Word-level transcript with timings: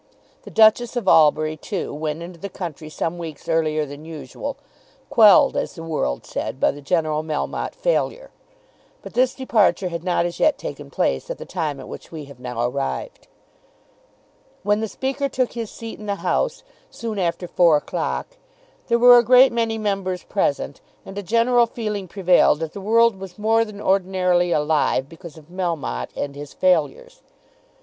The 0.41 0.49
Duchess 0.49 0.95
of 0.95 1.07
Albury, 1.07 1.55
too, 1.55 1.93
went 1.93 2.23
into 2.23 2.39
the 2.39 2.49
country 2.49 2.89
some 2.89 3.19
weeks 3.19 3.47
earlier 3.47 3.85
than 3.85 4.03
usual, 4.03 4.57
quelled, 5.11 5.55
as 5.55 5.75
the 5.75 5.83
world 5.83 6.25
said, 6.25 6.59
by 6.59 6.71
the 6.71 6.81
general 6.81 7.21
Melmotte 7.23 7.75
failure. 7.75 8.31
But 9.03 9.13
this 9.13 9.35
departure 9.35 9.89
had 9.89 10.03
not 10.03 10.25
as 10.25 10.39
yet 10.39 10.57
taken 10.57 10.89
place 10.89 11.29
at 11.29 11.37
the 11.37 11.45
time 11.45 11.79
at 11.79 11.87
which 11.87 12.11
we 12.11 12.25
have 12.25 12.39
now 12.39 12.67
arrived. 12.67 13.27
When 14.63 14.79
the 14.79 14.87
Speaker 14.87 15.29
took 15.29 15.51
his 15.51 15.69
seat 15.69 15.99
in 15.99 16.07
the 16.07 16.15
House, 16.25 16.63
soon 16.89 17.19
after 17.19 17.47
four 17.47 17.77
o'clock, 17.77 18.37
there 18.87 18.97
were 18.97 19.19
a 19.19 19.23
great 19.23 19.51
many 19.53 19.77
members 19.77 20.23
present, 20.23 20.81
and 21.05 21.15
a 21.15 21.21
general 21.21 21.67
feeling 21.67 22.07
prevailed 22.07 22.59
that 22.61 22.73
the 22.73 22.81
world 22.81 23.19
was 23.19 23.37
more 23.37 23.63
than 23.63 23.79
ordinarily 23.79 24.51
alive 24.51 25.07
because 25.07 25.37
of 25.37 25.51
Melmotte 25.51 26.09
and 26.17 26.35
his 26.35 26.55
failures. 26.55 27.21